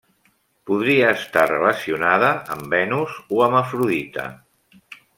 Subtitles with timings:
[0.69, 4.29] Podria estar relacionada amb Venus o amb Afrodita.